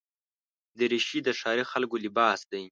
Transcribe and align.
دریشي 0.77 1.19
د 1.23 1.29
ښاري 1.39 1.63
خلکو 1.71 1.95
لباس 2.05 2.39
دی. 2.51 2.63